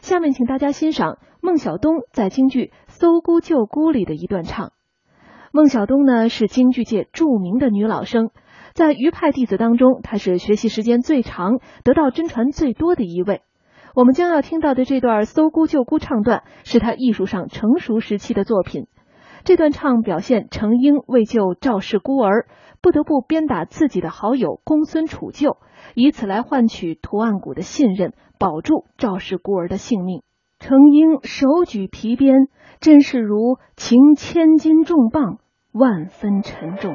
[0.00, 4.72] 下面请大家欣赏孟小冬在京剧《搜孤救孤》里的一段唱。
[5.52, 8.30] 孟小冬呢是京剧界著名的女老生，
[8.72, 13.42] 在余派弟子当中，她是学习时间最长、得到真传最多的一位。
[13.94, 18.86] 我们将要听到的这段《搜孤救孤》唱段，是她艺术上成熟时期的作品。
[19.44, 22.46] 这段唱表现程英为救赵氏孤儿，
[22.80, 25.56] 不得不鞭打自己的好友公孙杵臼，
[25.94, 30.22] 以此来换取图案谷的信任，保住赵氏孤儿的性命。
[30.58, 32.48] 程英手举皮鞭，
[32.80, 35.38] 真是如擎千斤重棒，
[35.72, 36.94] 万分沉重。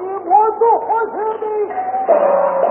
[0.00, 2.67] 你我做和兄弟。